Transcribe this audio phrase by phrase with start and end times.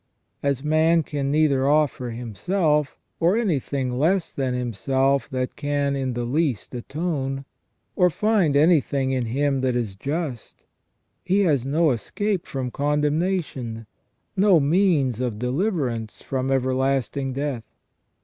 [0.41, 6.25] As man can neither offer himself, or anything less than himself that can in the
[6.25, 7.45] least atone,
[7.95, 10.65] or find anything in him that is just,
[11.23, 13.85] he has no escape from condemnation,
[14.35, 17.75] no means of deliverance from everlasting death.